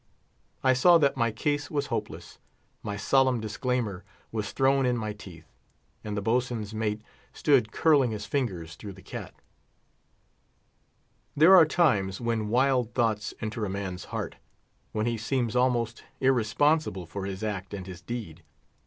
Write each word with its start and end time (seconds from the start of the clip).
I 0.63 0.73
saw 0.73 0.97
that 0.97 1.15
my 1.15 1.29
case 1.29 1.69
was 1.69 1.85
hopeless; 1.93 2.39
my 2.81 2.97
solemn 2.97 3.39
disclaimer 3.39 4.03
was 4.31 4.51
thrown 4.51 4.83
in 4.83 4.97
my 4.97 5.13
teeth, 5.13 5.45
and 6.03 6.17
the 6.17 6.23
boatswain's 6.23 6.73
mate 6.73 7.03
stood 7.33 7.71
curling 7.71 8.09
his 8.09 8.25
fingers 8.25 8.73
through 8.73 8.93
the 8.93 9.03
cat. 9.03 9.31
There 11.37 11.55
are 11.55 11.67
times 11.67 12.19
when 12.19 12.49
wild 12.49 12.95
thoughts 12.95 13.35
enter 13.41 13.63
a 13.63 13.69
man's 13.69 14.05
heart, 14.05 14.37
when 14.91 15.05
he 15.05 15.19
seems 15.19 15.55
almost 15.55 16.03
irresponsible 16.19 17.05
for 17.05 17.27
his 17.27 17.43
act 17.43 17.71
and 17.71 17.85
his 17.85 18.01
deed. 18.01 18.41